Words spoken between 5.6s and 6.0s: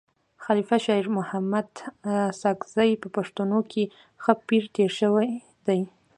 دی.